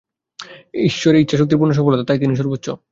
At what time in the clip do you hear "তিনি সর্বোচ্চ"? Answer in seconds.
2.19-2.67